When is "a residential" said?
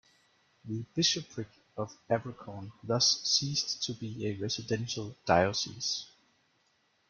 4.25-5.15